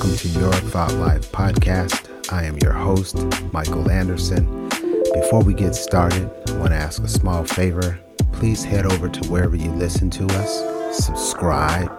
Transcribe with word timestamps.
welcome 0.00 0.16
to 0.16 0.28
your 0.28 0.52
Thought 0.52 0.94
Life 0.94 1.30
podcast. 1.30 2.32
I 2.32 2.44
am 2.44 2.56
your 2.56 2.72
host, 2.72 3.18
Michael 3.52 3.90
Anderson. 3.90 4.66
Before 5.12 5.42
we 5.42 5.52
get 5.52 5.74
started, 5.74 6.30
I 6.48 6.52
want 6.52 6.70
to 6.70 6.76
ask 6.76 7.02
a 7.02 7.08
small 7.08 7.44
favor. 7.44 8.00
Please 8.32 8.64
head 8.64 8.86
over 8.86 9.10
to 9.10 9.28
wherever 9.28 9.56
you 9.56 9.70
listen 9.72 10.08
to 10.08 10.24
us, 10.38 11.04
subscribe, 11.04 11.90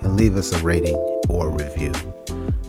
and 0.00 0.16
leave 0.16 0.36
us 0.36 0.52
a 0.52 0.64
rating 0.64 0.96
or 1.28 1.50
review. 1.50 1.92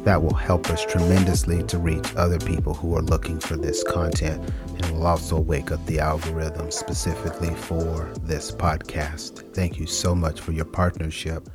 That 0.03 0.21
will 0.21 0.35
help 0.35 0.69
us 0.69 0.85
tremendously 0.85 1.63
to 1.63 1.79
reach 1.79 2.15
other 2.15 2.37
people 2.37 2.75
who 2.75 2.95
are 2.95 3.01
looking 3.01 3.39
for 3.39 3.57
this 3.57 3.83
content 3.83 4.47
and 4.67 4.91
will 4.91 5.07
also 5.07 5.39
wake 5.39 5.71
up 5.71 5.83
the 5.87 5.99
algorithm 5.99 6.69
specifically 6.69 7.55
for 7.55 8.13
this 8.21 8.51
podcast. 8.51 9.51
Thank 9.55 9.79
you 9.79 9.87
so 9.87 10.13
much 10.13 10.39
for 10.39 10.51
your 10.51 10.65
partnership. 10.65 11.49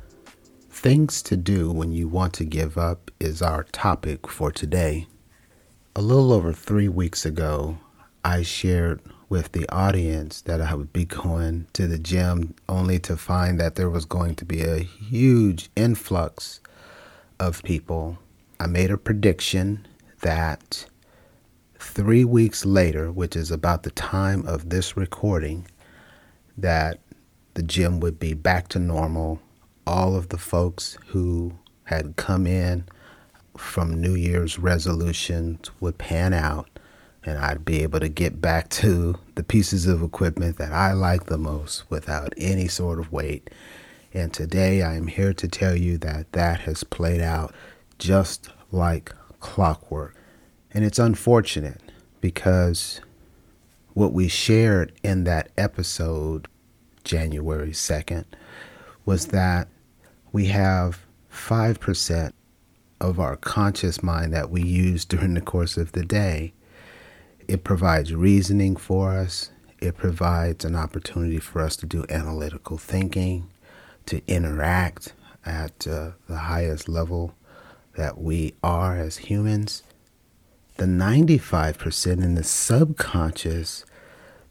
Things 0.73 1.21
to 1.23 1.37
do 1.37 1.71
when 1.71 1.91
you 1.91 2.09
want 2.09 2.33
to 2.33 2.43
give 2.43 2.77
up 2.77 3.11
is 3.19 3.41
our 3.41 3.63
topic 3.63 4.27
for 4.27 4.51
today. 4.51 5.07
A 5.95 6.01
little 6.01 6.33
over 6.33 6.51
three 6.51 6.89
weeks 6.89 7.25
ago, 7.25 7.77
I 8.25 8.41
shared 8.41 8.99
with 9.29 9.53
the 9.53 9.69
audience 9.69 10.41
that 10.41 10.59
I 10.59 10.73
would 10.73 10.91
be 10.91 11.05
going 11.05 11.67
to 11.73 11.87
the 11.87 11.99
gym 11.99 12.55
only 12.67 12.99
to 12.99 13.15
find 13.15 13.59
that 13.59 13.75
there 13.75 13.89
was 13.89 14.03
going 14.03 14.35
to 14.35 14.45
be 14.45 14.63
a 14.63 14.79
huge 14.79 15.69
influx 15.75 16.59
of 17.39 17.63
people 17.63 18.17
I 18.59 18.65
made 18.65 18.91
a 18.91 18.97
prediction 18.97 19.87
that 20.21 20.85
three 21.77 22.25
weeks 22.25 22.65
later, 22.65 23.11
which 23.11 23.35
is 23.35 23.51
about 23.51 23.83
the 23.83 23.91
time 23.91 24.45
of 24.47 24.69
this 24.69 24.97
recording, 24.97 25.67
that 26.57 26.99
the 27.53 27.63
gym 27.63 27.99
would 27.99 28.19
be 28.19 28.33
back 28.33 28.69
to 28.69 28.79
normal. 28.79 29.39
All 29.85 30.15
of 30.15 30.29
the 30.29 30.37
folks 30.37 30.97
who 31.07 31.53
had 31.85 32.15
come 32.15 32.47
in 32.47 32.85
from 33.57 33.99
New 33.99 34.15
Year's 34.15 34.57
resolutions 34.57 35.69
would 35.79 35.97
pan 35.97 36.33
out, 36.33 36.69
and 37.25 37.37
I'd 37.37 37.65
be 37.65 37.83
able 37.83 37.99
to 37.99 38.09
get 38.09 38.41
back 38.41 38.69
to 38.69 39.15
the 39.35 39.43
pieces 39.43 39.85
of 39.85 40.01
equipment 40.01 40.57
that 40.57 40.71
I 40.71 40.93
like 40.93 41.25
the 41.25 41.37
most 41.37 41.89
without 41.89 42.33
any 42.37 42.67
sort 42.67 42.99
of 42.99 43.11
wait. 43.11 43.49
And 44.13 44.33
today 44.33 44.81
I 44.81 44.95
am 44.95 45.07
here 45.07 45.33
to 45.33 45.47
tell 45.47 45.75
you 45.75 45.97
that 45.99 46.31
that 46.31 46.61
has 46.61 46.83
played 46.83 47.21
out 47.21 47.53
just 47.99 48.49
like 48.71 49.13
clockwork. 49.39 50.15
And 50.71 50.83
it's 50.85 50.99
unfortunate 50.99 51.81
because 52.21 53.01
what 53.93 54.13
we 54.13 54.27
shared 54.27 54.91
in 55.03 55.23
that 55.25 55.49
episode, 55.57 56.47
January 57.03 57.71
2nd, 57.71 58.25
was 59.05 59.27
that 59.27 59.67
we 60.31 60.45
have 60.47 61.05
5% 61.31 62.33
of 62.99 63.19
our 63.19 63.35
conscious 63.35 64.01
mind 64.01 64.33
that 64.33 64.49
we 64.49 64.63
use 64.63 65.05
during 65.05 65.33
the 65.33 65.41
course 65.41 65.77
of 65.77 65.91
the 65.91 66.05
day. 66.05 66.53
It 67.47 67.63
provides 67.63 68.13
reasoning 68.13 68.75
for 68.75 69.11
us, 69.17 69.51
it 69.79 69.97
provides 69.97 70.63
an 70.63 70.75
opportunity 70.75 71.39
for 71.39 71.61
us 71.61 71.75
to 71.77 71.85
do 71.85 72.05
analytical 72.09 72.77
thinking, 72.77 73.49
to 74.05 74.21
interact 74.27 75.13
at 75.45 75.85
uh, 75.87 76.11
the 76.29 76.37
highest 76.37 76.87
level 76.87 77.35
that 77.97 78.17
we 78.17 78.53
are 78.63 78.97
as 78.97 79.17
humans, 79.17 79.83
the 80.77 80.85
95% 80.85 82.23
in 82.23 82.35
the 82.35 82.43
subconscious, 82.43 83.85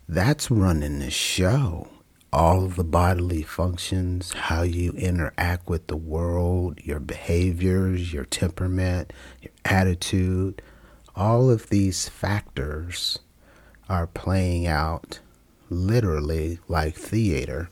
that's 0.08 0.50
running 0.50 0.98
the 0.98 1.10
show. 1.10 1.88
All 2.32 2.64
of 2.64 2.76
the 2.76 2.84
bodily 2.84 3.42
functions, 3.42 4.32
how 4.32 4.62
you 4.62 4.92
interact 4.92 5.68
with 5.68 5.86
the 5.88 5.96
world, 5.96 6.80
your 6.82 7.00
behaviors, 7.00 8.12
your 8.12 8.24
temperament, 8.24 9.12
your 9.42 9.52
attitude, 9.66 10.62
all 11.14 11.50
of 11.50 11.68
these 11.68 12.08
factors 12.08 13.18
are 13.88 14.06
playing 14.06 14.66
out 14.66 15.20
literally 15.68 16.58
like 16.68 16.94
theater 16.94 17.68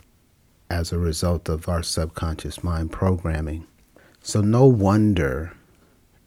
as 0.68 0.92
a 0.92 0.98
result 0.98 1.48
of 1.48 1.68
our 1.68 1.82
subconscious 1.82 2.62
mind 2.62 2.92
programming. 2.92 3.66
So, 4.22 4.40
no 4.42 4.66
wonder 4.66 5.52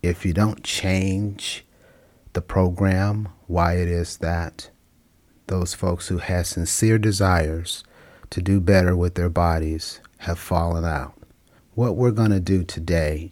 if 0.01 0.25
you 0.25 0.33
don't 0.33 0.63
change 0.63 1.65
the 2.33 2.41
program, 2.41 3.29
why 3.47 3.77
it 3.77 3.88
is 3.88 4.17
that 4.17 4.69
those 5.47 5.73
folks 5.73 6.07
who 6.07 6.17
have 6.17 6.47
sincere 6.47 6.97
desires 6.97 7.83
to 8.33 8.41
do 8.41 8.59
better 8.59 8.95
with 8.95 9.13
their 9.13 9.29
bodies 9.29 9.99
have 10.17 10.39
fallen 10.39 10.83
out. 10.83 11.13
What 11.75 11.95
we're 11.95 12.09
going 12.09 12.31
to 12.31 12.39
do 12.39 12.63
today, 12.63 13.31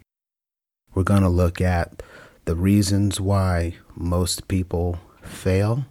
we're 0.93 1.01
going 1.01 1.23
to 1.23 1.27
look 1.27 1.59
at 1.59 2.03
the 2.45 2.55
reasons 2.55 3.19
why 3.19 3.77
most 3.95 4.47
people 4.47 4.99
fail 5.23 5.85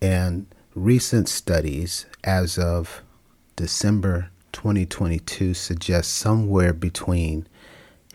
and 0.00 0.46
recent 0.74 1.28
studies 1.28 2.06
as 2.24 2.56
of 2.56 3.02
December 3.54 4.30
2022 4.52 5.52
suggest 5.52 6.14
somewhere 6.14 6.72
between 6.72 7.46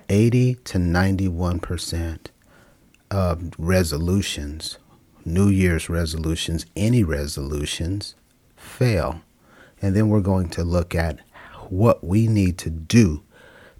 80 0.10 0.56
to 0.56 0.80
91% 0.80 2.18
of 3.12 3.52
resolutions, 3.60 4.80
New 5.24 5.50
Year's 5.50 5.90
resolutions, 5.90 6.66
any 6.76 7.04
resolutions, 7.04 8.16
fail. 8.56 9.22
And 9.82 9.96
then 9.96 10.10
we're 10.10 10.22
going 10.22 10.50
to 10.50 10.64
look 10.64 10.96
at 10.96 11.20
what 11.70 12.04
we 12.04 12.28
need 12.28 12.58
to 12.60 12.70
do 12.70 13.24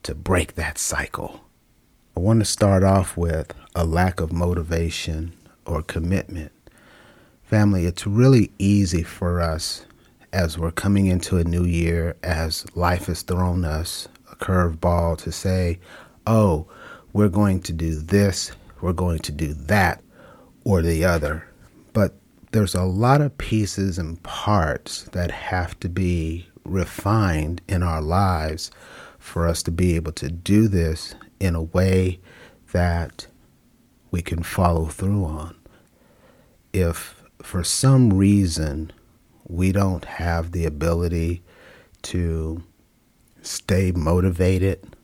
to 0.04 0.14
break 0.14 0.56
that 0.56 0.78
cycle. 0.78 1.42
I 2.16 2.20
want 2.20 2.40
to 2.40 2.46
start 2.46 2.84
off 2.84 3.18
with 3.18 3.54
a 3.76 3.86
lack 3.86 4.20
of 4.20 4.32
motivation 4.32 5.34
or 5.66 5.82
commitment. 5.84 6.52
Family, 7.44 7.86
it's 7.86 8.08
really 8.08 8.52
easy 8.58 9.04
for 9.04 9.42
us 9.42 9.86
as 10.34 10.58
we're 10.58 10.72
coming 10.72 11.08
into 11.08 11.38
a 11.38 11.44
new 11.44 11.64
year, 11.64 12.16
as 12.22 12.66
life 12.76 13.06
has 13.06 13.22
thrown 13.22 13.64
us 13.64 14.08
a 14.32 14.36
curveball 14.36 15.18
to 15.20 15.32
say, 15.32 15.80
oh, 16.26 16.68
we're 17.14 17.30
going 17.30 17.62
to 17.62 17.74
do 17.74 17.96
this, 17.96 18.52
we're 18.82 18.94
going 18.94 19.20
to 19.20 19.32
do 19.32 19.54
that, 19.54 20.04
or 20.64 20.82
the 20.82 21.06
other. 21.06 21.48
But 21.94 22.16
there's 22.52 22.76
a 22.76 22.84
lot 22.84 23.22
of 23.22 23.38
pieces 23.38 23.98
and 23.98 24.22
parts 24.24 25.04
that 25.12 25.32
have 25.32 25.80
to 25.82 25.90
be 25.90 26.48
refined 26.64 27.62
in 27.68 27.84
our 27.84 28.02
lives 28.02 28.72
for 29.20 29.48
us 29.48 29.62
to 29.64 29.72
be 29.72 29.96
able 29.96 30.12
to 30.14 30.30
do 30.30 30.68
this 30.68 31.16
in 31.40 31.56
a 31.56 31.62
way 31.62 32.20
that 32.72 33.28
we 34.12 34.22
can 34.22 34.44
follow 34.44 34.86
through 34.86 35.26
on. 35.26 35.56
If 36.74 37.24
for 37.42 37.64
some 37.64 38.14
reason 38.14 38.92
we 39.48 39.72
don't 39.72 40.06
have 40.06 40.52
the 40.52 40.66
ability 40.66 41.42
to 42.04 42.64
stay 43.42 43.92
motivated 43.92 44.96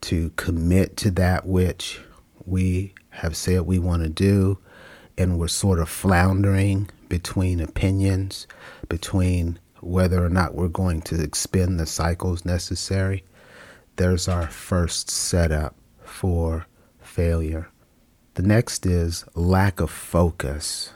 to 0.00 0.30
commit 0.30 0.96
to 0.96 1.10
that 1.12 1.46
which 1.46 2.00
we 2.46 2.94
have 3.10 3.36
said 3.36 3.62
we 3.62 3.78
want 3.78 4.02
to 4.02 4.08
do, 4.08 4.58
and 5.20 5.38
we're 5.38 5.48
sort 5.48 5.78
of 5.78 5.88
floundering 5.88 6.88
between 7.08 7.60
opinions, 7.60 8.46
between 8.88 9.58
whether 9.80 10.24
or 10.24 10.28
not 10.28 10.54
we're 10.54 10.68
going 10.68 11.02
to 11.02 11.22
expend 11.22 11.78
the 11.78 11.86
cycles 11.86 12.44
necessary, 12.44 13.24
there's 13.96 14.28
our 14.28 14.46
first 14.46 15.10
setup 15.10 15.74
for 16.02 16.66
failure. 17.00 17.68
The 18.34 18.42
next 18.42 18.86
is 18.86 19.24
lack 19.34 19.80
of 19.80 19.90
focus. 19.90 20.92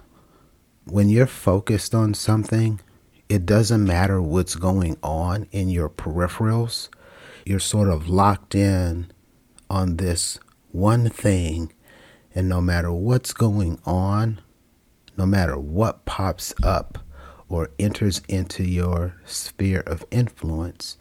When 0.85 1.09
you're 1.09 1.27
focused 1.27 1.95
on 1.95 2.15
something, 2.15 2.81
it 3.29 3.47
doesn't 3.47 3.85
matter 3.85 4.21
what's 4.21 4.55
going 4.55 4.97
on 5.03 5.47
in 5.51 5.69
your 5.69 5.89
peripherals 5.89 6.89
you're 7.45 7.61
sort 7.61 7.89
of 7.89 8.09
locked 8.09 8.55
in 8.55 9.11
on 9.69 9.97
this 9.97 10.39
one 10.73 11.09
thing, 11.11 11.73
and 12.35 12.49
no 12.49 12.61
matter 12.61 12.93
what's 12.93 13.33
going 13.33 13.79
on, 13.85 14.41
no 15.17 15.27
matter 15.27 15.57
what 15.57 16.05
pops 16.05 16.53
up 16.63 16.99
or 17.49 17.71
enters 17.79 18.21
into 18.29 18.65
your 18.65 19.17
sphere 19.25 19.81
of 19.87 20.05
influence, 20.11 20.97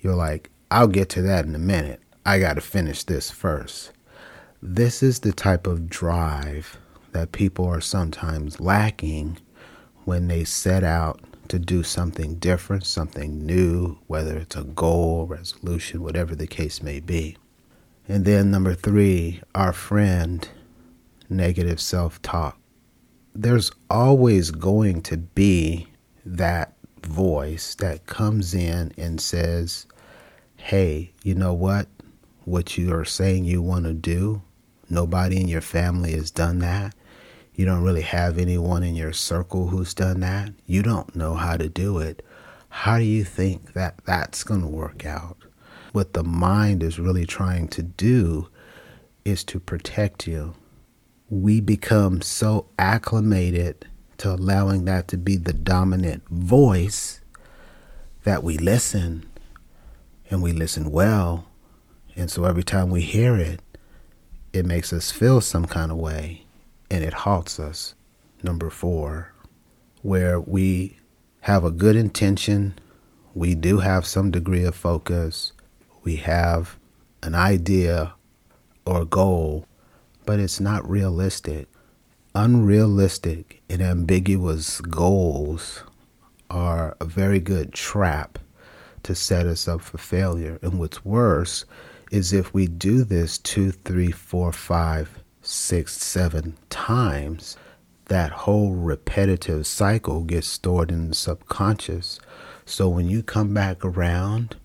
you're 0.00 0.14
like, 0.14 0.50
I'll 0.70 0.88
get 0.88 1.08
to 1.10 1.22
that 1.22 1.44
in 1.44 1.54
a 1.54 1.60
minute. 1.60 2.00
I 2.24 2.40
got 2.40 2.54
to 2.54 2.60
finish 2.60 3.04
this 3.04 3.30
first. 3.30 3.92
This 4.60 5.02
is 5.02 5.20
the 5.20 5.32
type 5.32 5.66
of 5.66 5.88
drive 5.88 6.78
that 7.12 7.32
people 7.32 7.66
are 7.66 7.80
sometimes 7.80 8.58
lacking 8.58 9.38
when 10.04 10.26
they 10.28 10.44
set 10.44 10.82
out 10.82 11.20
to 11.48 11.58
do 11.58 11.82
something 11.82 12.36
different, 12.36 12.84
something 12.84 13.46
new, 13.46 13.98
whether 14.08 14.36
it's 14.36 14.56
a 14.56 14.64
goal, 14.64 15.26
resolution, 15.26 16.02
whatever 16.02 16.34
the 16.34 16.46
case 16.46 16.82
may 16.82 16.98
be. 16.98 17.36
And 18.08 18.24
then 18.24 18.50
number 18.50 18.74
three, 18.74 19.40
our 19.54 19.72
friend, 19.72 20.48
negative 21.30 21.80
self 21.80 22.20
talk. 22.22 22.58
There's 23.34 23.70
always 23.90 24.50
going 24.50 25.02
to 25.02 25.16
be 25.16 25.88
that 26.24 26.74
voice 27.02 27.74
that 27.76 28.06
comes 28.06 28.54
in 28.54 28.92
and 28.96 29.20
says, 29.20 29.86
Hey, 30.56 31.12
you 31.22 31.34
know 31.34 31.54
what? 31.54 31.88
What 32.44 32.78
you 32.78 32.94
are 32.94 33.04
saying 33.04 33.44
you 33.44 33.60
want 33.60 33.84
to 33.84 33.92
do, 33.92 34.42
Nobody 34.88 35.40
in 35.40 35.48
your 35.48 35.62
family 35.62 36.12
has 36.12 36.30
done 36.30 36.60
that. 36.60 36.94
You 37.54 37.64
don't 37.64 37.82
really 37.82 38.02
have 38.02 38.38
anyone 38.38 38.82
in 38.82 38.94
your 38.94 39.12
circle 39.12 39.68
who's 39.68 39.94
done 39.94 40.20
that. 40.20 40.52
You 40.66 40.82
don't 40.82 41.16
know 41.16 41.34
how 41.34 41.56
to 41.56 41.68
do 41.68 41.98
it. 41.98 42.24
How 42.68 42.98
do 42.98 43.04
you 43.04 43.24
think 43.24 43.72
that 43.72 44.00
that's 44.04 44.44
going 44.44 44.60
to 44.60 44.66
work 44.66 45.04
out? 45.04 45.38
What 45.92 46.12
the 46.12 46.22
mind 46.22 46.82
is 46.82 46.98
really 46.98 47.26
trying 47.26 47.68
to 47.68 47.82
do 47.82 48.48
is 49.24 49.42
to 49.44 49.58
protect 49.58 50.26
you. 50.26 50.54
We 51.28 51.60
become 51.60 52.22
so 52.22 52.66
acclimated 52.78 53.86
to 54.18 54.32
allowing 54.32 54.84
that 54.84 55.08
to 55.08 55.16
be 55.16 55.36
the 55.36 55.52
dominant 55.52 56.26
voice 56.28 57.20
that 58.24 58.42
we 58.42 58.58
listen 58.58 59.26
and 60.30 60.42
we 60.42 60.52
listen 60.52 60.90
well. 60.90 61.46
And 62.14 62.30
so 62.30 62.44
every 62.44 62.64
time 62.64 62.90
we 62.90 63.02
hear 63.02 63.36
it, 63.36 63.60
it 64.52 64.64
makes 64.64 64.92
us 64.92 65.10
feel 65.10 65.40
some 65.40 65.66
kind 65.66 65.90
of 65.90 65.98
way 65.98 66.44
and 66.90 67.04
it 67.04 67.12
halts 67.12 67.58
us. 67.60 67.94
Number 68.42 68.70
four, 68.70 69.32
where 70.02 70.40
we 70.40 70.98
have 71.40 71.64
a 71.64 71.70
good 71.70 71.96
intention, 71.96 72.78
we 73.34 73.54
do 73.54 73.78
have 73.78 74.06
some 74.06 74.30
degree 74.30 74.64
of 74.64 74.74
focus, 74.74 75.52
we 76.02 76.16
have 76.16 76.76
an 77.22 77.34
idea 77.34 78.14
or 78.84 79.04
goal, 79.04 79.66
but 80.26 80.40
it's 80.40 80.60
not 80.60 80.88
realistic. 80.88 81.68
Unrealistic 82.34 83.62
and 83.70 83.80
ambiguous 83.80 84.80
goals 84.82 85.82
are 86.50 86.96
a 87.00 87.04
very 87.04 87.40
good 87.40 87.72
trap 87.72 88.38
to 89.04 89.14
set 89.14 89.46
us 89.46 89.66
up 89.66 89.80
for 89.80 89.98
failure. 89.98 90.58
And 90.62 90.78
what's 90.78 91.04
worse 91.04 91.64
is 92.10 92.32
if 92.32 92.52
we 92.52 92.66
do 92.66 93.04
this 93.04 93.38
two, 93.38 93.70
three, 93.70 94.10
four, 94.10 94.52
five, 94.52 95.22
six, 95.42 95.96
seven 95.96 96.56
times, 96.68 97.56
that 98.06 98.30
whole 98.32 98.72
repetitive 98.72 99.66
cycle 99.66 100.22
gets 100.22 100.46
stored 100.46 100.90
in 100.90 101.08
the 101.08 101.14
subconscious. 101.14 102.20
So 102.64 102.88
when 102.88 103.08
you 103.08 103.22
come 103.22 103.54
back 103.54 103.84
around 103.84 104.56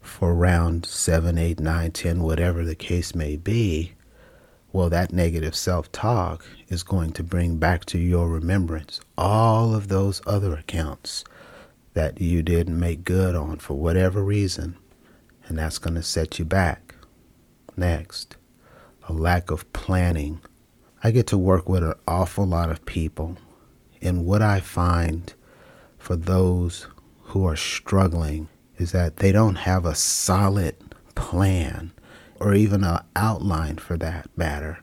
for 0.00 0.34
round 0.34 0.86
seven, 0.86 1.36
eight, 1.36 1.60
nine, 1.60 1.92
ten, 1.92 2.22
whatever 2.22 2.64
the 2.64 2.74
case 2.74 3.14
may 3.14 3.36
be, 3.36 3.92
well, 4.72 4.88
that 4.90 5.12
negative 5.12 5.56
self 5.56 5.90
talk 5.90 6.44
is 6.68 6.82
going 6.82 7.12
to 7.12 7.22
bring 7.24 7.56
back 7.56 7.84
to 7.86 7.98
your 7.98 8.28
remembrance 8.28 9.00
all 9.18 9.74
of 9.74 9.88
those 9.88 10.22
other 10.26 10.54
accounts 10.54 11.24
that 11.94 12.20
you 12.20 12.42
didn't 12.42 12.78
make 12.78 13.04
good 13.04 13.34
on 13.34 13.58
for 13.58 13.74
whatever 13.74 14.22
reason, 14.22 14.76
and 15.46 15.58
that's 15.58 15.78
going 15.78 15.96
to 15.96 16.02
set 16.02 16.38
you 16.38 16.44
back. 16.44 16.94
Next, 17.76 18.36
a 19.08 19.12
lack 19.12 19.50
of 19.50 19.70
planning. 19.72 20.40
I 21.02 21.10
get 21.10 21.26
to 21.28 21.38
work 21.38 21.68
with 21.68 21.82
an 21.82 21.94
awful 22.06 22.46
lot 22.46 22.70
of 22.70 22.86
people, 22.86 23.38
and 24.00 24.24
what 24.24 24.42
I 24.42 24.60
find 24.60 25.34
for 25.98 26.14
those 26.14 26.86
who 27.22 27.46
are 27.46 27.56
struggling 27.56 28.48
is 28.78 28.92
that 28.92 29.16
they 29.16 29.32
don't 29.32 29.56
have 29.56 29.84
a 29.84 29.94
solid 29.94 30.76
plan 31.14 31.92
or 32.40 32.54
even 32.54 32.82
an 32.82 33.00
outline 33.14 33.76
for 33.76 33.96
that 33.98 34.28
matter. 34.36 34.82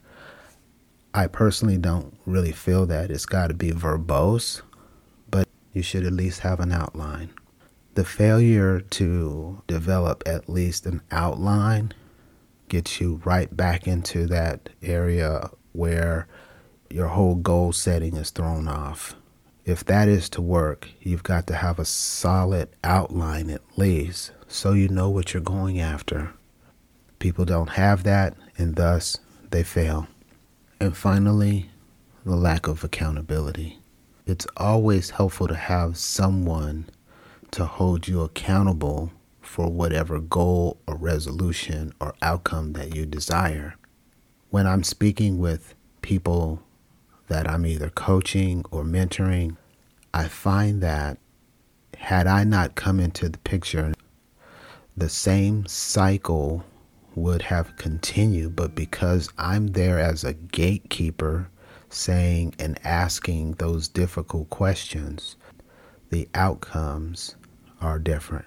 I 1.13 1.27
personally 1.27 1.77
don't 1.77 2.15
really 2.25 2.51
feel 2.51 2.85
that 2.85 3.09
it's 3.09 3.25
got 3.25 3.47
to 3.47 3.55
be 3.55 3.71
verbose, 3.71 4.61
but 5.31 5.47
you 5.73 5.81
should 5.81 6.05
at 6.05 6.13
least 6.13 6.41
have 6.41 6.59
an 6.59 6.71
outline. 6.71 7.31
The 7.95 8.05
failure 8.05 8.79
to 8.79 9.63
develop 9.65 10.21
at 10.27 10.47
least 10.47 10.85
an 10.85 11.01
outline 11.09 11.93
gets 12.69 13.01
you 13.01 13.21
right 13.25 13.55
back 13.57 13.87
into 13.87 14.27
that 14.27 14.69
area 14.83 15.49
where 15.73 16.27
your 16.91 17.07
whole 17.07 17.35
goal 17.35 17.73
setting 17.73 18.15
is 18.15 18.29
thrown 18.29 18.67
off. 18.67 19.15
If 19.65 19.83
that 19.85 20.07
is 20.07 20.29
to 20.29 20.41
work, 20.41 20.87
you've 21.01 21.23
got 21.23 21.47
to 21.47 21.55
have 21.55 21.79
a 21.79 21.85
solid 21.85 22.69
outline 22.83 23.49
at 23.49 23.61
least 23.75 24.31
so 24.47 24.73
you 24.73 24.87
know 24.87 25.09
what 25.09 25.33
you're 25.33 25.41
going 25.41 25.79
after. 25.79 26.33
People 27.19 27.45
don't 27.45 27.71
have 27.71 28.03
that, 28.03 28.35
and 28.57 28.75
thus 28.75 29.17
they 29.49 29.63
fail. 29.63 30.07
And 30.79 30.95
finally, 30.95 31.69
the 32.25 32.35
lack 32.35 32.67
of 32.67 32.83
accountability. 32.83 33.79
It's 34.25 34.45
always 34.57 35.11
helpful 35.11 35.47
to 35.47 35.55
have 35.55 35.97
someone 35.97 36.89
to 37.51 37.65
hold 37.65 38.07
you 38.07 38.21
accountable 38.21 39.11
for 39.41 39.71
whatever 39.71 40.19
goal 40.19 40.77
or 40.85 40.95
resolution 40.95 41.93
or 42.01 42.13
outcome 42.21 42.73
that 42.73 42.93
you 42.93 43.05
desire. 43.05 43.75
When 44.49 44.67
I'm 44.67 44.83
speaking 44.83 45.39
with 45.39 45.73
people 46.01 46.61
that 47.29 47.49
I'm 47.49 47.65
either 47.65 47.89
coaching 47.89 48.63
or 48.69 48.83
mentoring, 48.83 49.55
I 50.13 50.27
find 50.27 50.81
that 50.83 51.17
had 51.97 52.27
I 52.27 52.43
not 52.43 52.75
come 52.75 52.99
into 52.99 53.29
the 53.29 53.37
picture, 53.39 53.93
the 54.95 55.09
same 55.09 55.65
cycle 55.65 56.63
would 57.17 57.41
have 57.43 57.75
continued, 57.77 58.55
but 58.55 58.75
because 58.75 59.29
I'm 59.37 59.67
there 59.67 59.99
as 59.99 60.23
a 60.23 60.33
gatekeeper 60.33 61.49
saying 61.89 62.55
and 62.59 62.79
asking 62.85 63.53
those 63.53 63.87
difficult 63.87 64.49
questions, 64.49 65.35
the 66.09 66.29
outcomes 66.33 67.35
are 67.81 67.99
different 67.99 68.45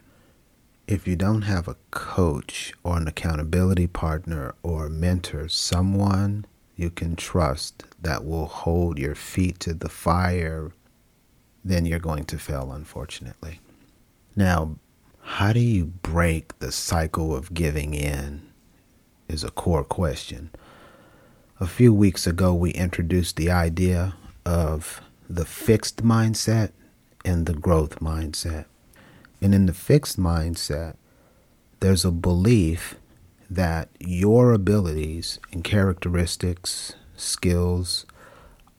if 0.90 1.06
you 1.06 1.14
don't 1.14 1.42
have 1.42 1.68
a 1.68 1.76
coach 1.92 2.72
or 2.82 2.96
an 2.96 3.06
accountability 3.06 3.86
partner 3.86 4.56
or 4.64 4.88
mentor, 4.88 5.48
someone 5.48 6.44
you 6.74 6.90
can 6.90 7.14
trust 7.14 7.84
that 8.02 8.24
will 8.24 8.46
hold 8.46 8.98
your 8.98 9.14
feet 9.14 9.60
to 9.60 9.72
the 9.72 9.88
fire, 9.88 10.72
then 11.64 11.86
you're 11.86 12.00
going 12.00 12.24
to 12.24 12.36
fail, 12.38 12.72
unfortunately. 12.72 13.60
Now, 14.34 14.78
how 15.20 15.52
do 15.52 15.60
you 15.60 15.86
break 15.86 16.58
the 16.58 16.72
cycle 16.72 17.36
of 17.36 17.54
giving 17.54 17.94
in? 17.94 18.49
Is 19.30 19.44
a 19.44 19.50
core 19.52 19.84
question. 19.84 20.50
A 21.60 21.66
few 21.68 21.94
weeks 21.94 22.26
ago, 22.26 22.52
we 22.52 22.72
introduced 22.72 23.36
the 23.36 23.48
idea 23.48 24.16
of 24.44 25.00
the 25.28 25.44
fixed 25.44 26.02
mindset 26.02 26.72
and 27.24 27.46
the 27.46 27.52
growth 27.52 28.00
mindset. 28.00 28.64
And 29.40 29.54
in 29.54 29.66
the 29.66 29.72
fixed 29.72 30.18
mindset, 30.18 30.96
there's 31.78 32.04
a 32.04 32.10
belief 32.10 32.96
that 33.48 33.88
your 34.00 34.52
abilities 34.52 35.38
and 35.52 35.62
characteristics, 35.62 36.94
skills 37.14 38.06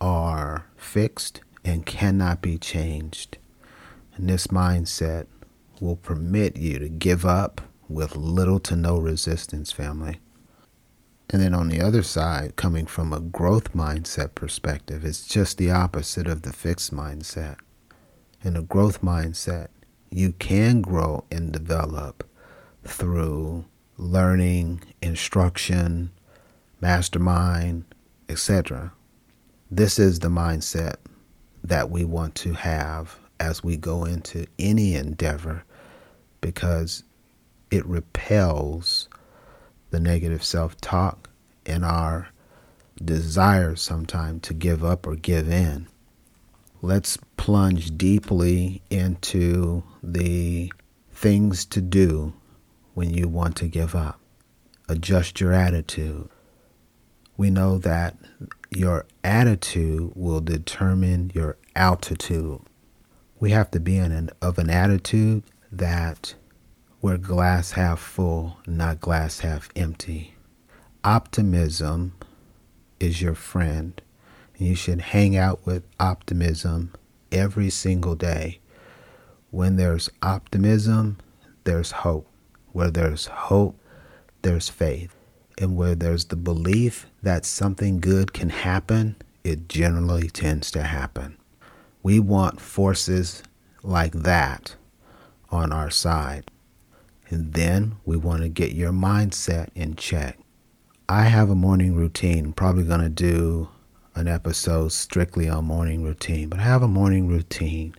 are 0.02 0.66
fixed 0.76 1.40
and 1.64 1.86
cannot 1.86 2.42
be 2.42 2.58
changed. 2.58 3.38
And 4.18 4.30
this 4.30 4.48
mindset 4.48 5.28
will 5.80 5.96
permit 5.96 6.58
you 6.58 6.78
to 6.80 6.90
give 6.90 7.26
up 7.26 7.62
with 7.88 8.18
little 8.18 8.60
to 8.60 8.76
no 8.76 8.98
resistance, 8.98 9.72
family. 9.72 10.20
And 11.32 11.42
then 11.42 11.54
on 11.54 11.70
the 11.70 11.80
other 11.80 12.04
side, 12.04 12.58
coming 12.58 12.86
from 12.86 13.14
a 13.14 13.22
growth 13.22 13.74
mindset 13.74 14.36
perspective, 14.36 15.06
it's 15.06 15.26
just 15.26 15.58
the 15.58 15.72
opposite 15.72 16.28
of 16.28 16.42
the 16.42 16.52
fixed 16.52 16.94
mindset. 16.94 17.56
In 18.44 18.58
a 18.58 18.62
growth 18.62 19.02
mindset, 19.02 19.70
you 20.10 20.34
can 20.34 20.82
grow 20.82 21.24
and 21.32 21.54
develop 21.54 22.28
through 22.84 23.64
learning, 23.98 24.82
instruction, 25.02 26.12
mastermind, 26.82 27.86
etc. 28.28 28.92
This 29.70 30.00
is 30.00 30.20
the 30.20 30.28
mindset 30.28 30.96
that 31.64 31.90
we 31.90 32.04
want 32.04 32.36
to 32.36 32.54
have 32.54 33.18
as 33.40 33.64
we 33.64 33.78
go 33.78 34.04
into 34.04 34.48
any 34.60 34.96
endeavor 34.96 35.64
because 36.42 37.04
it 37.70 37.86
repels 37.86 39.08
the 39.92 40.00
negative 40.00 40.44
self 40.44 40.80
talk 40.82 41.30
and 41.66 41.86
our 41.86 42.30
desire 43.04 43.76
sometimes 43.76 44.42
to 44.42 44.54
give 44.54 44.84
up 44.84 45.08
or 45.08 45.16
give 45.16 45.50
in 45.50 45.88
let's 46.82 47.18
plunge 47.38 47.96
deeply 47.98 48.82
into 48.90 49.84
the 50.02 50.72
things 51.12 51.66
to 51.66 51.82
do 51.82 52.34
when 52.94 53.14
you 53.14 53.28
want 53.28 53.56
to 53.56 53.68
give 53.68 53.96
up. 53.96 54.20
Adjust 54.90 55.40
your 55.40 55.54
attitude. 55.54 56.28
We 57.38 57.50
know 57.50 57.78
that 57.80 58.18
your 58.70 59.06
attitude 59.24 60.12
will 60.16 60.42
determine 60.42 61.32
your 61.34 61.58
altitude. 61.76 62.60
We 63.40 63.52
have 63.52 63.72
to 63.72 63.80
be 63.80 63.98
in 63.98 64.12
an, 64.12 64.30
of 64.42 64.58
an 64.58 64.70
attitude 64.70 65.44
that 65.72 66.36
we're 67.02 67.18
glass 67.18 67.72
half 67.72 68.00
full, 68.00 68.58
not 68.68 69.00
glass 69.02 69.40
half 69.40 69.70
empty. 69.76 70.36
Optimism 71.04 72.14
is 73.00 73.22
your 73.22 73.34
friend 73.36 74.00
And 74.58 74.68
you 74.68 74.76
should 74.76 75.02
hang 75.02 75.36
out 75.36 75.66
with 75.66 75.84
optimism 76.00 76.94
every 77.32 77.70
single 77.72 78.16
day. 78.16 78.60
When 79.50 79.78
there's 79.78 80.10
optimism, 80.22 81.18
there's 81.64 81.92
hope. 81.92 82.28
Where 82.72 82.92
there's 82.92 83.26
hope, 83.26 83.80
there's 84.44 84.70
faith. 84.70 85.16
and 85.58 85.76
where 85.76 85.96
there's 85.96 86.26
the 86.26 86.36
belief 86.36 87.06
that 87.22 87.46
something 87.46 88.00
good 88.00 88.34
can 88.34 88.50
happen, 88.50 89.16
it 89.44 89.70
generally 89.70 90.28
tends 90.30 90.72
to 90.72 90.84
happen. 90.84 91.38
We 92.04 92.20
want 92.20 92.60
forces 92.60 93.44
like 93.84 94.14
that 94.14 94.76
on 95.52 95.72
our 95.72 95.90
side. 95.92 96.51
And 97.32 97.54
then 97.54 97.96
we 98.06 98.18
want 98.18 98.42
to 98.42 98.50
get 98.50 98.74
your 98.74 98.92
mindset 98.92 99.70
in 99.74 99.96
check. 99.96 100.38
I 101.08 101.24
have 101.24 101.50
a 101.50 101.56
morning 101.56 101.96
routine. 101.96 102.52
Probably 102.52 102.84
going 102.84 103.02
to 103.02 103.10
do 103.10 103.70
an 104.16 104.28
episode 104.28 104.92
strictly 104.92 105.48
on 105.48 105.66
morning 105.66 106.04
routine, 106.04 106.50
but 106.50 106.60
I 106.60 106.64
have 106.64 106.84
a 106.84 106.88
morning 106.88 107.30
routine. 107.30 107.96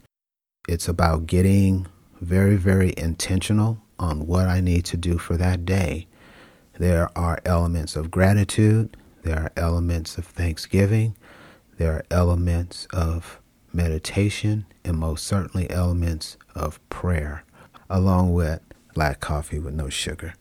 It's 0.68 0.86
about 0.86 1.26
getting 1.26 1.86
very, 2.20 2.56
very 2.56 2.92
intentional 2.98 3.80
on 3.98 4.26
what 4.26 4.46
I 4.46 4.60
need 4.60 4.84
to 4.86 4.96
do 4.98 5.16
for 5.16 5.38
that 5.38 5.64
day. 5.64 6.06
There 6.78 7.08
are 7.16 7.40
elements 7.46 7.96
of 7.96 8.10
gratitude, 8.10 8.96
there 9.22 9.38
are 9.38 9.52
elements 9.56 10.18
of 10.18 10.26
thanksgiving, 10.26 11.16
there 11.78 11.92
are 11.94 12.04
elements 12.10 12.86
of 12.92 13.40
meditation, 13.72 14.66
and 14.84 14.98
most 14.98 15.26
certainly 15.26 15.70
elements 15.70 16.36
of 16.54 16.86
prayer, 16.90 17.44
along 17.88 18.34
with 18.34 18.60
black 18.94 19.20
coffee 19.20 19.58
with 19.58 19.75
no 19.75 19.88
sugar. 19.88 20.34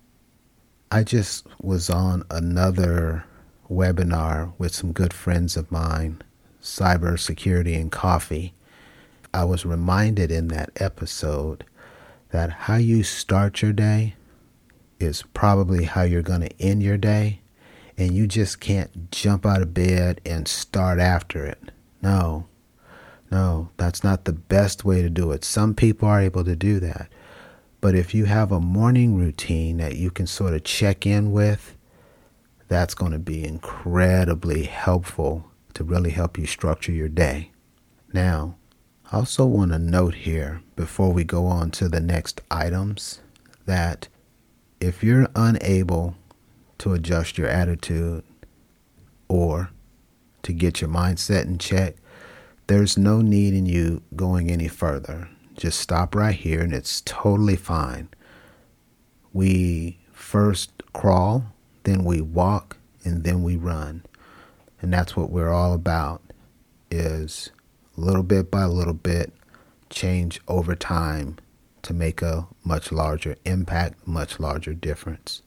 I 0.92 1.04
just 1.04 1.48
was 1.62 1.90
on 1.90 2.24
another 2.30 3.26
webinar 3.70 4.54
with 4.58 4.76
some 4.76 4.92
good 4.92 5.14
friends 5.14 5.56
of 5.56 5.72
mine, 5.72 6.22
cybersecurity 6.62 7.80
and 7.80 7.92
coffee. 7.92 8.54
I 9.34 9.46
was 9.46 9.66
reminded 9.66 10.32
in 10.32 10.50
that 10.50 10.72
episode 10.76 11.64
that 12.32 12.52
how 12.52 12.76
you 12.76 13.04
start 13.04 13.62
your 13.62 13.74
day 13.74 14.16
is 15.00 15.24
probably 15.34 15.86
how 15.86 16.04
you're 16.04 16.22
going 16.22 16.42
to 16.42 16.62
end 16.62 16.84
your 16.84 16.98
day, 16.98 17.42
and 17.98 18.14
you 18.14 18.28
just 18.28 18.60
can't 18.60 19.12
jump 19.12 19.46
out 19.46 19.62
of 19.62 19.74
bed 19.74 20.22
and 20.26 20.48
start 20.48 21.00
after 21.00 21.46
it. 21.46 21.72
No, 22.02 22.48
no, 23.32 23.70
that's 23.78 24.04
not 24.04 24.26
the 24.26 24.34
best 24.34 24.84
way 24.84 25.02
to 25.02 25.10
do 25.10 25.32
it. 25.32 25.46
Some 25.46 25.74
people 25.74 26.08
are 26.08 26.22
able 26.22 26.44
to 26.44 26.56
do 26.56 26.80
that. 26.82 27.10
But 27.82 27.96
if 27.96 28.14
you 28.14 28.26
have 28.26 28.52
a 28.52 28.60
morning 28.60 29.16
routine 29.16 29.78
that 29.78 29.96
you 29.96 30.12
can 30.12 30.28
sort 30.28 30.54
of 30.54 30.64
check 30.64 31.08
in 31.08 31.32
with, 31.32 31.76
that's 32.68 32.94
going 32.94 33.12
to 33.12 33.20
be 33.20 33.44
incredibly 33.44 34.64
helpful 34.64 35.52
to 35.74 35.84
really 35.84 36.12
help 36.12 36.38
you 36.38 36.46
structure 36.46 36.92
your 36.92 37.10
day. 37.10 37.52
Now, 38.14 38.56
I 39.12 39.18
also 39.18 39.46
want 39.46 39.72
to 39.72 39.80
note 39.80 40.14
here 40.14 40.62
before 40.76 41.12
we 41.12 41.24
go 41.24 41.48
on 41.48 41.72
to 41.72 41.90
the 41.90 42.00
next 42.00 42.40
items 42.52 43.20
that 43.66 44.08
if 44.80 45.04
you're 45.04 45.28
unable 45.36 46.16
to 46.78 46.94
adjust 46.94 47.38
your 47.38 47.48
attitude 47.48 48.24
or 49.28 49.72
to 50.44 50.54
get 50.54 50.82
your 50.82 50.90
mindset 50.90 51.46
in 51.46 51.58
check, 51.58 51.96
there's 52.68 52.98
no 52.98 53.22
need 53.22 53.54
in 53.54 53.66
you 53.66 54.02
going 54.16 54.52
any 54.52 54.68
further. 54.68 55.30
Just 55.62 55.80
stop 55.80 56.16
right 56.16 56.34
here 56.34 56.62
and 56.62 56.74
it's 56.74 57.02
totally 57.02 57.56
fine. 57.56 58.10
We 59.32 60.00
first 60.12 60.72
crawl, 60.92 61.54
then 61.84 62.04
we 62.04 62.20
walk, 62.20 62.78
and 63.04 63.24
then 63.24 63.44
we 63.44 63.58
run. 63.58 64.04
And 64.82 64.92
that's 64.92 65.16
what 65.16 65.30
we're 65.30 65.52
all 65.52 65.74
about 65.74 66.24
is 66.90 67.52
little 67.96 68.24
bit 68.24 68.50
by 68.50 68.66
little 68.66 68.96
bit 68.96 69.34
change 69.92 70.42
over 70.48 70.74
time 70.74 71.38
to 71.84 71.94
make 71.94 72.24
a 72.24 72.48
much 72.64 72.92
larger 72.92 73.36
impact, 73.46 74.08
much 74.08 74.40
larger 74.40 74.74
difference. 74.74 75.44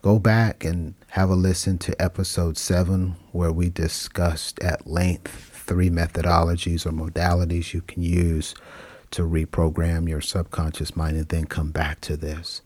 Go 0.00 0.18
back 0.18 0.64
and 0.64 0.94
have 1.08 1.28
a 1.28 1.34
listen 1.34 1.76
to 1.80 2.02
episode 2.02 2.56
7 2.56 3.14
where 3.32 3.52
we 3.52 3.68
discussed 3.68 4.58
at 4.60 4.86
length 4.86 5.50
three 5.66 5.90
methodologies 5.90 6.86
or 6.86 6.92
modalities 6.92 7.74
you 7.74 7.82
can 7.82 8.02
use 8.02 8.54
to 9.10 9.22
reprogram 9.22 10.08
your 10.08 10.20
subconscious 10.20 10.96
mind 10.96 11.16
and 11.16 11.28
then 11.28 11.46
come 11.46 11.70
back 11.70 12.00
to 12.02 12.16
this. 12.16 12.62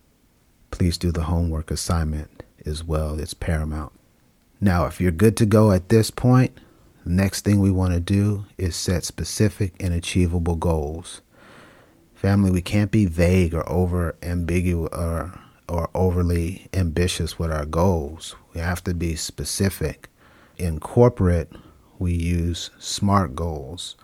Please 0.71 0.99
do 0.99 1.13
the 1.13 1.25
homework 1.25 1.71
assignment 1.71 2.43
as 2.65 2.83
well, 2.83 3.19
it's 3.19 3.35
paramount. 3.35 3.93
Now, 4.61 4.87
if 4.87 5.01
you're 5.01 5.11
good 5.11 5.37
to 5.39 5.47
go 5.47 5.73
at 5.73 5.89
this 5.89 6.11
point, 6.11 6.57
the 7.05 7.11
next 7.11 7.45
thing 7.45 7.61
we 7.61 7.71
want 7.71 7.95
to 7.95 8.01
do 8.01 8.47
is 8.57 8.77
set 8.77 9.05
specific 9.05 9.75
and 9.81 9.93
achievable 9.93 10.55
goals. 10.55 11.21
Family, 12.15 12.53
we 12.53 12.63
can't 12.63 12.93
be 12.93 13.07
vague 13.07 13.55
or 13.55 13.69
over 13.69 14.15
ambiguous 14.23 14.93
or, 14.93 15.37
or 15.69 15.91
overly 15.95 16.69
ambitious 16.73 17.39
with 17.39 17.51
our 17.51 17.67
goals. 17.67 18.37
We 18.55 18.61
have 18.61 18.85
to 18.85 18.95
be 18.95 19.17
specific. 19.17 20.09
In 20.57 20.79
corporate, 20.79 21.51
we 21.99 22.13
use 22.13 22.71
SMART 22.79 23.35
goals. 23.35 23.97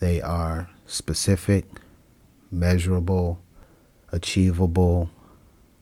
They 0.00 0.22
are 0.22 0.70
specific, 0.92 1.64
measurable, 2.50 3.40
achievable, 4.12 5.08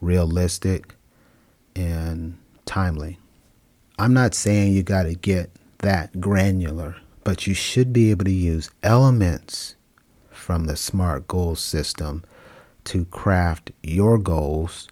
realistic, 0.01 0.95
and 1.75 2.39
timely. 2.65 3.19
I'm 3.99 4.15
not 4.15 4.35
saying 4.35 4.73
you 4.73 4.83
got 4.83 5.03
to 5.03 5.15
get 5.15 5.51
that 5.79 6.21
granular, 6.21 6.97
but 7.25 7.47
you 7.47 7.55
should 7.55 7.93
be 7.93 8.11
able 8.11 8.25
to 8.25 8.31
use 8.31 8.71
elements 8.83 9.75
from 10.31 10.67
the 10.67 10.77
SMART 10.77 11.27
goal 11.27 11.57
system 11.57 12.25
to 12.85 13.05
craft 13.07 13.73
your 13.83 14.17
goals 14.17 14.89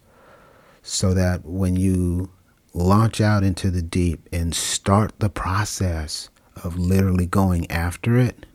so 0.83 1.13
that 1.13 1.45
when 1.45 1.75
you 1.75 2.29
launch 2.73 3.19
out 3.19 3.43
into 3.43 3.71
the 3.71 3.81
deep 3.81 4.27
and 4.31 4.53
start 4.53 5.17
the 5.19 5.29
process 5.29 6.29
of 6.63 6.77
literally 6.77 7.25
going 7.25 7.69
after 7.71 8.17
it, 8.17 8.45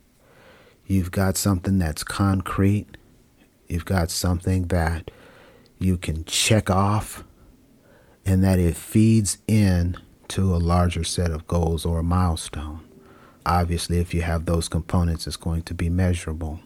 you've 0.87 1.11
got 1.11 1.37
something 1.37 1.79
that's 1.79 2.05
concrete. 2.05 2.97
You've 3.69 3.85
got 3.85 4.11
something 4.11 4.69
that 4.69 5.11
you 5.79 5.97
can 5.97 6.25
check 6.25 6.71
off 6.71 7.25
and 8.27 8.43
that 8.45 8.59
it 8.59 8.77
feeds 8.77 9.39
in 9.47 9.97
to 10.29 10.55
a 10.55 10.57
larger 10.57 11.05
set 11.05 11.31
of 11.31 11.47
goals 11.47 11.85
or 11.85 11.99
a 11.99 12.03
milestone. 12.03 12.81
Obviously, 13.47 13.99
if 13.99 14.15
you 14.15 14.23
have 14.23 14.47
those 14.47 14.69
components, 14.69 15.27
it's 15.27 15.37
going 15.37 15.63
to 15.63 15.75
be 15.75 15.91
measurable. 15.91 16.61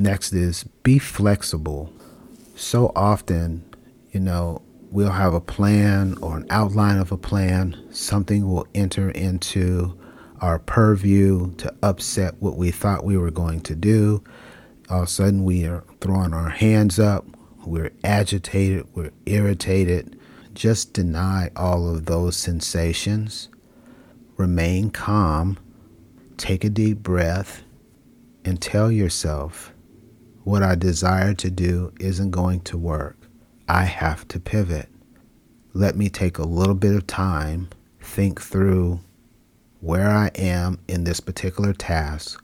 Next 0.00 0.32
is 0.32 0.64
be 0.82 0.98
flexible. 0.98 1.92
So 2.54 2.92
often, 2.96 3.64
you 4.12 4.20
know, 4.20 4.62
we'll 4.90 5.10
have 5.10 5.34
a 5.34 5.40
plan 5.40 6.16
or 6.22 6.36
an 6.36 6.46
outline 6.50 6.98
of 6.98 7.12
a 7.12 7.18
plan, 7.18 7.76
something 7.90 8.48
will 8.50 8.66
enter 8.74 9.10
into 9.10 9.97
our 10.40 10.58
purview 10.58 11.54
to 11.56 11.74
upset 11.82 12.34
what 12.40 12.56
we 12.56 12.70
thought 12.70 13.04
we 13.04 13.16
were 13.16 13.30
going 13.30 13.60
to 13.62 13.74
do. 13.74 14.22
All 14.88 15.02
of 15.02 15.04
a 15.04 15.10
sudden, 15.10 15.44
we 15.44 15.66
are 15.66 15.84
throwing 16.00 16.32
our 16.32 16.48
hands 16.50 16.98
up, 16.98 17.26
we're 17.64 17.92
agitated, 18.02 18.86
we're 18.94 19.12
irritated. 19.26 20.18
Just 20.54 20.92
deny 20.92 21.50
all 21.54 21.88
of 21.88 22.06
those 22.06 22.36
sensations. 22.36 23.48
Remain 24.36 24.90
calm, 24.90 25.58
take 26.36 26.64
a 26.64 26.70
deep 26.70 26.98
breath, 26.98 27.62
and 28.44 28.60
tell 28.60 28.90
yourself 28.90 29.72
what 30.44 30.62
I 30.62 30.74
desire 30.74 31.34
to 31.34 31.50
do 31.50 31.92
isn't 32.00 32.30
going 32.30 32.60
to 32.62 32.78
work. 32.78 33.16
I 33.68 33.84
have 33.84 34.26
to 34.28 34.40
pivot. 34.40 34.88
Let 35.74 35.94
me 35.96 36.08
take 36.08 36.38
a 36.38 36.46
little 36.46 36.74
bit 36.74 36.94
of 36.94 37.06
time, 37.06 37.68
think 38.00 38.40
through 38.40 39.00
where 39.80 40.10
I 40.10 40.30
am 40.34 40.78
in 40.88 41.04
this 41.04 41.20
particular 41.20 41.72
task, 41.72 42.42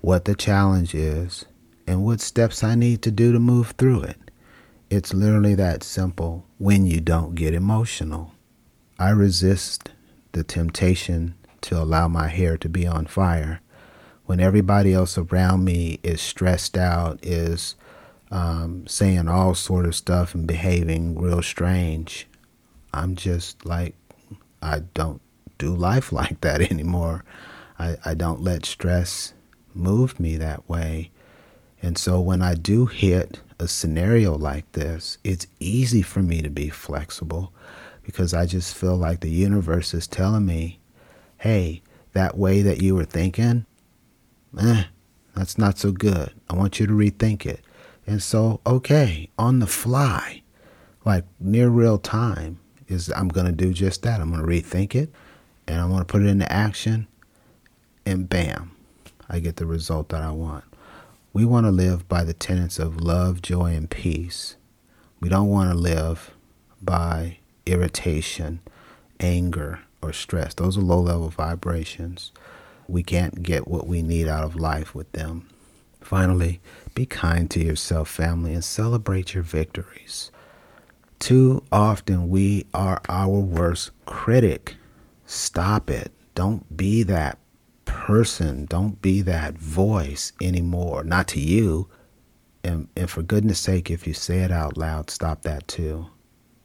what 0.00 0.24
the 0.24 0.34
challenge 0.34 0.94
is, 0.94 1.44
and 1.86 2.04
what 2.04 2.20
steps 2.20 2.62
I 2.62 2.74
need 2.74 3.02
to 3.02 3.10
do 3.10 3.32
to 3.32 3.38
move 3.38 3.74
through 3.78 4.02
it. 4.02 4.16
It's 4.90 5.14
literally 5.14 5.54
that 5.54 5.82
simple 5.82 6.46
when 6.58 6.86
you 6.86 7.00
don't 7.00 7.34
get 7.34 7.54
emotional. 7.54 8.32
I 8.98 9.10
resist 9.10 9.90
the 10.32 10.44
temptation 10.44 11.34
to 11.62 11.80
allow 11.80 12.08
my 12.08 12.28
hair 12.28 12.56
to 12.58 12.68
be 12.68 12.86
on 12.86 13.06
fire. 13.06 13.60
When 14.26 14.40
everybody 14.40 14.92
else 14.92 15.16
around 15.16 15.64
me 15.64 16.00
is 16.02 16.20
stressed 16.20 16.76
out, 16.76 17.18
is 17.22 17.74
um, 18.30 18.86
saying 18.86 19.28
all 19.28 19.54
sort 19.54 19.86
of 19.86 19.94
stuff 19.96 20.34
and 20.34 20.46
behaving 20.46 21.18
real 21.18 21.42
strange, 21.42 22.26
I'm 22.92 23.16
just 23.16 23.64
like, 23.64 23.94
I 24.60 24.80
don't 24.92 25.22
do 25.58 25.74
life 25.74 26.12
like 26.20 26.40
that 26.40 26.60
anymore. 26.70 27.24
I, 27.78 27.96
I 28.04 28.14
don't 28.14 28.42
let 28.42 28.66
stress 28.66 29.34
move 29.74 30.18
me 30.18 30.36
that 30.36 30.68
way. 30.68 31.10
And 31.80 31.96
so 31.96 32.20
when 32.20 32.42
I 32.42 32.54
do 32.54 32.86
hit 32.86 33.40
a 33.60 33.68
scenario 33.68 34.36
like 34.36 34.70
this, 34.72 35.18
it's 35.22 35.46
easy 35.60 36.02
for 36.02 36.22
me 36.22 36.42
to 36.42 36.50
be 36.50 36.68
flexible 36.70 37.52
because 38.02 38.34
I 38.34 38.46
just 38.46 38.76
feel 38.76 38.96
like 38.96 39.20
the 39.20 39.30
universe 39.30 39.94
is 39.94 40.06
telling 40.06 40.46
me, 40.46 40.80
hey, 41.38 41.82
that 42.14 42.36
way 42.36 42.62
that 42.62 42.82
you 42.82 42.96
were 42.96 43.04
thinking, 43.04 43.66
eh, 44.60 44.84
that's 45.36 45.58
not 45.58 45.78
so 45.78 45.92
good. 45.92 46.32
I 46.50 46.56
want 46.56 46.80
you 46.80 46.86
to 46.86 46.92
rethink 46.92 47.46
it. 47.46 47.60
And 48.06 48.22
so, 48.22 48.60
okay, 48.66 49.28
on 49.38 49.60
the 49.60 49.66
fly, 49.66 50.42
like 51.04 51.24
near 51.38 51.68
real 51.68 51.98
time, 51.98 52.58
is 52.88 53.12
I'm 53.14 53.28
going 53.28 53.46
to 53.46 53.52
do 53.52 53.72
just 53.72 54.02
that. 54.02 54.20
I'm 54.20 54.32
going 54.32 54.40
to 54.40 54.48
rethink 54.48 54.94
it 54.94 55.12
and 55.68 55.80
I 55.80 55.84
want 55.84 56.08
to 56.08 56.10
put 56.10 56.22
it 56.22 56.28
into 56.28 56.50
action, 56.50 57.06
and 58.06 58.28
bam, 58.28 58.72
I 59.28 59.38
get 59.38 59.56
the 59.56 59.66
result 59.66 60.08
that 60.08 60.22
I 60.22 60.30
want. 60.30 60.64
We 61.34 61.44
want 61.44 61.66
to 61.66 61.70
live 61.70 62.08
by 62.08 62.24
the 62.24 62.32
tenets 62.32 62.78
of 62.78 63.02
love, 63.02 63.42
joy, 63.42 63.74
and 63.74 63.88
peace. 63.88 64.56
We 65.20 65.28
don't 65.28 65.48
want 65.48 65.70
to 65.70 65.76
live 65.76 66.30
by 66.80 67.38
irritation, 67.66 68.60
anger, 69.20 69.80
or 70.00 70.14
stress. 70.14 70.54
Those 70.54 70.78
are 70.78 70.82
low 70.82 71.00
level 71.00 71.28
vibrations. 71.28 72.32
We 72.88 73.02
can't 73.02 73.42
get 73.42 73.68
what 73.68 73.86
we 73.86 74.00
need 74.00 74.26
out 74.26 74.44
of 74.44 74.56
life 74.56 74.94
with 74.94 75.12
them. 75.12 75.48
Finally, 76.00 76.60
be 76.94 77.04
kind 77.04 77.50
to 77.50 77.62
yourself, 77.62 78.08
family, 78.08 78.54
and 78.54 78.64
celebrate 78.64 79.34
your 79.34 79.42
victories. 79.42 80.30
Too 81.18 81.62
often, 81.70 82.30
we 82.30 82.64
are 82.72 83.02
our 83.06 83.28
worst 83.28 83.90
critic. 84.06 84.77
Stop 85.30 85.90
it. 85.90 86.10
Don't 86.34 86.74
be 86.74 87.02
that 87.02 87.38
person. 87.84 88.64
Don't 88.64 89.02
be 89.02 89.20
that 89.20 89.58
voice 89.58 90.32
anymore. 90.40 91.04
Not 91.04 91.28
to 91.28 91.40
you. 91.40 91.86
And, 92.64 92.88
and 92.96 93.10
for 93.10 93.22
goodness 93.22 93.60
sake, 93.60 93.90
if 93.90 94.06
you 94.06 94.14
say 94.14 94.38
it 94.38 94.50
out 94.50 94.78
loud, 94.78 95.10
stop 95.10 95.42
that 95.42 95.68
too. 95.68 96.06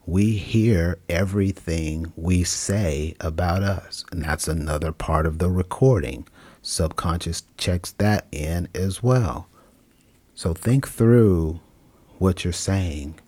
We 0.05 0.37
hear 0.37 0.97
everything 1.09 2.13
we 2.15 2.45
say 2.45 3.15
about 3.19 3.63
us. 3.63 4.05
And 4.13 4.23
that's 4.23 4.47
another 4.47 4.93
part 4.93 5.25
of 5.25 5.39
the 5.39 5.49
recording. 5.49 6.25
Subconscious 6.61 7.43
checks 7.57 7.91
that 7.91 8.27
in 8.31 8.69
as 8.73 9.03
well. 9.03 9.49
So 10.35 10.53
think 10.53 10.87
through 10.87 11.59
what 12.17 12.45
you're 12.45 12.53
saying 12.53 13.19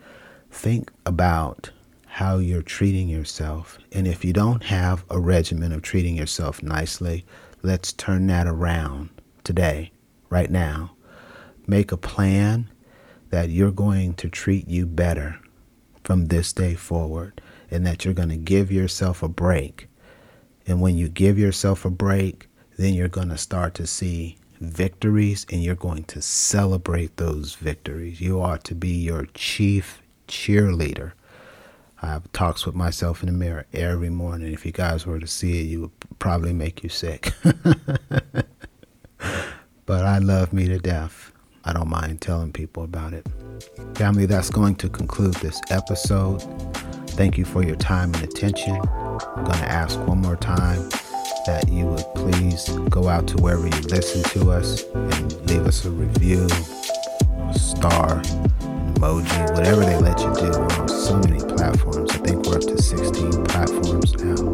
think 0.49 0.93
about 1.05 1.71
how 2.15 2.37
you're 2.37 2.61
treating 2.61 3.09
yourself. 3.09 3.77
And 3.91 4.07
if 4.07 4.23
you 4.23 4.31
don't 4.31 4.63
have 4.63 5.03
a 5.09 5.19
regimen 5.19 5.73
of 5.73 5.81
treating 5.81 6.15
yourself 6.15 6.63
nicely, 6.63 7.25
let's 7.61 7.91
turn 7.91 8.27
that 8.27 8.47
around 8.47 9.09
today, 9.43 9.91
right 10.29 10.49
now. 10.49 10.95
Make 11.67 11.91
a 11.91 11.97
plan 11.97 12.69
that 13.31 13.49
you're 13.49 13.69
going 13.69 14.13
to 14.13 14.29
treat 14.29 14.69
you 14.69 14.85
better 14.85 15.41
from 16.05 16.27
this 16.27 16.53
day 16.53 16.75
forward 16.75 17.41
and 17.69 17.85
that 17.85 18.05
you're 18.05 18.13
going 18.13 18.29
to 18.29 18.37
give 18.37 18.71
yourself 18.71 19.21
a 19.21 19.27
break. 19.27 19.89
And 20.65 20.79
when 20.79 20.97
you 20.97 21.09
give 21.09 21.37
yourself 21.37 21.83
a 21.83 21.89
break, 21.89 22.47
then 22.77 22.93
you're 22.93 23.09
going 23.09 23.27
to 23.27 23.37
start 23.37 23.73
to 23.73 23.85
see 23.85 24.37
victories 24.61 25.45
and 25.51 25.61
you're 25.61 25.75
going 25.75 26.05
to 26.05 26.21
celebrate 26.21 27.17
those 27.17 27.55
victories. 27.55 28.21
You 28.21 28.39
are 28.39 28.59
to 28.59 28.73
be 28.73 28.91
your 28.91 29.25
chief 29.33 30.01
cheerleader. 30.29 31.11
I 32.05 32.09
have 32.09 32.31
talks 32.33 32.67
with 32.67 32.75
myself 32.75 33.23
in 33.23 33.27
the 33.27 33.33
mirror 33.33 33.65
every 33.73 34.11
morning. 34.11 34.53
If 34.53 34.63
you 34.63 34.71
guys 34.71 35.07
were 35.07 35.19
to 35.19 35.25
see 35.25 35.61
it, 35.61 35.63
you 35.63 35.81
would 35.81 36.19
probably 36.19 36.53
make 36.53 36.83
you 36.83 36.89
sick. 36.89 37.31
but 39.87 40.05
I 40.05 40.19
love 40.19 40.53
me 40.53 40.67
to 40.67 40.77
death. 40.77 41.31
I 41.63 41.73
don't 41.73 41.89
mind 41.89 42.21
telling 42.21 42.51
people 42.51 42.83
about 42.83 43.13
it. 43.13 43.25
Family, 43.95 44.27
that's 44.27 44.51
going 44.51 44.75
to 44.75 44.89
conclude 44.89 45.33
this 45.35 45.59
episode. 45.71 46.43
Thank 47.11 47.39
you 47.39 47.45
for 47.45 47.63
your 47.63 47.75
time 47.75 48.13
and 48.13 48.23
attention. 48.23 48.75
I'm 48.75 49.43
going 49.43 49.57
to 49.57 49.71
ask 49.71 49.99
one 50.07 50.19
more 50.19 50.35
time 50.35 50.87
that 51.47 51.67
you 51.69 51.87
would 51.87 52.05
please 52.13 52.69
go 52.89 53.07
out 53.07 53.27
to 53.29 53.37
wherever 53.37 53.65
you 53.65 53.81
listen 53.87 54.21
to 54.39 54.51
us 54.51 54.83
and 54.93 55.49
leave 55.49 55.65
us 55.65 55.85
a 55.85 55.89
review, 55.89 56.45
a 57.49 57.53
star, 57.57 58.21
emoji, 58.95 59.53
whatever 59.53 59.85
they 59.85 59.97
let 59.97 60.19
you 60.19 60.33
do. 60.35 60.51
On 60.81 60.87
so 60.87 61.17
many 61.19 61.39
platforms. 61.39 62.11
I 62.11 62.17
think 62.17 62.45
we're 62.45 62.55
up 62.55 62.61
to 62.61 62.81
16 62.81 63.45
platforms 63.45 64.13
now. 64.23 64.51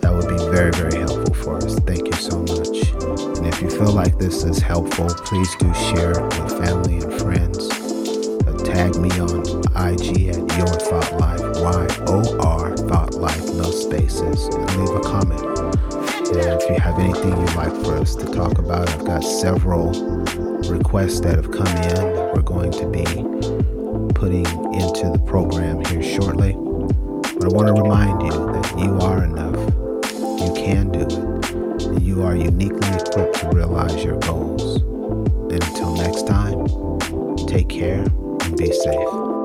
That 0.00 0.12
would 0.14 0.28
be 0.28 0.38
very, 0.50 0.72
very 0.72 0.98
helpful 0.98 1.34
for 1.34 1.56
us. 1.56 1.78
Thank 1.80 2.06
you 2.06 2.12
so 2.12 2.38
much. 2.40 2.90
And 3.38 3.46
if 3.46 3.60
you 3.62 3.70
feel 3.70 3.92
like 3.92 4.18
this 4.18 4.44
is 4.44 4.58
helpful, 4.58 5.08
please 5.08 5.54
do 5.56 5.72
share 5.74 6.12
it 6.12 6.22
with 6.22 6.64
family 6.64 6.98
and 6.98 7.12
friends. 7.20 7.70
Uh, 8.46 8.52
tag 8.64 8.96
me 8.96 9.10
on 9.20 9.40
IG 9.76 10.28
at 10.28 10.58
Your 10.58 10.74
Thought 10.88 11.12
Life, 11.20 11.40
Y 11.60 11.86
O 12.06 12.38
R 12.40 12.76
Thought 12.76 13.14
Life, 13.14 13.54
no 13.54 13.70
spaces, 13.70 14.46
and 14.46 14.76
leave 14.76 14.96
a 14.96 15.00
comment. 15.00 15.59
If 16.32 16.68
you 16.70 16.76
have 16.76 16.98
anything 17.00 17.30
you'd 17.30 17.54
like 17.56 17.72
for 17.82 17.96
us 17.96 18.14
to 18.14 18.24
talk 18.26 18.58
about, 18.58 18.88
I've 18.88 19.04
got 19.04 19.24
several 19.24 19.90
requests 20.70 21.18
that 21.20 21.34
have 21.34 21.50
come 21.50 21.66
in 21.66 22.14
that 22.14 22.32
we're 22.32 22.42
going 22.42 22.70
to 22.70 22.86
be 22.88 23.04
putting 24.14 24.46
into 24.72 25.10
the 25.10 25.20
program 25.26 25.84
here 25.86 26.02
shortly. 26.02 26.52
But 26.52 27.44
I 27.44 27.48
want 27.48 27.66
to 27.66 27.82
remind 27.82 28.22
you 28.22 28.30
that 28.30 28.78
you 28.78 28.96
are 29.00 29.24
enough, 29.24 29.56
you 30.40 30.52
can 30.54 30.92
do 30.92 31.00
it, 31.00 31.84
and 31.86 32.00
you 32.00 32.22
are 32.22 32.36
uniquely 32.36 32.88
equipped 32.90 33.40
to 33.40 33.50
realize 33.52 34.04
your 34.04 34.18
goals. 34.20 34.76
And 34.76 35.64
until 35.64 35.96
next 35.96 36.28
time, 36.28 36.66
take 37.46 37.68
care 37.68 38.04
and 38.04 38.56
be 38.56 38.72
safe. 38.72 39.39